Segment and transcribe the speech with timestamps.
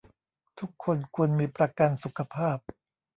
[0.59, 2.57] ทุกคนควรมีประกันสุขภาพ